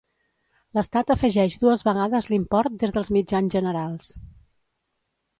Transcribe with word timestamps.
L'estat 0.77 1.11
afegeix 1.15 1.57
dues 1.63 1.83
vegades 1.87 2.29
l'import 2.31 2.79
des 2.83 2.95
dels 2.95 3.11
mitjans 3.17 3.53
generals. 3.57 4.09